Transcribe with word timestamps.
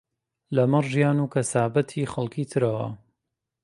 لەمەڕ 0.55 0.85
ژیان 0.93 1.17
و 1.19 1.31
کەسابەتی 1.33 2.09
خەڵکی 2.13 2.49
ترەوە 2.51 2.87